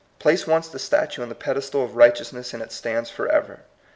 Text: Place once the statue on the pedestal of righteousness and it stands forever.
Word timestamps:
Place 0.17 0.47
once 0.47 0.67
the 0.67 0.79
statue 0.79 1.21
on 1.21 1.29
the 1.29 1.35
pedestal 1.35 1.83
of 1.83 1.95
righteousness 1.95 2.55
and 2.55 2.63
it 2.63 2.71
stands 2.71 3.11
forever. 3.11 3.65